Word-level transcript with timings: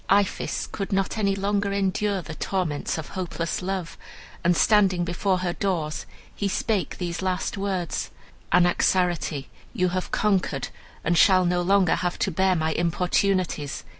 "Iphis 0.09 0.65
could 0.65 0.91
not 0.91 1.15
any 1.19 1.35
longer 1.35 1.71
endure 1.71 2.23
the 2.23 2.33
torments 2.33 2.97
of 2.97 3.09
hopeless 3.09 3.61
love, 3.61 3.99
and, 4.43 4.57
standing 4.57 5.03
before 5.05 5.37
her 5.45 5.53
doors, 5.53 6.07
he 6.35 6.47
spake 6.47 6.97
these 6.97 7.21
last 7.21 7.55
words: 7.55 8.09
'Anaxarete, 8.51 9.45
you 9.73 9.89
have 9.89 10.09
conquered, 10.09 10.69
and 11.03 11.15
shall 11.15 11.45
no 11.45 11.61
longer 11.61 11.93
have 11.93 12.17
to 12.17 12.31
bear 12.31 12.55
my 12.55 12.73
importunities. 12.73 13.83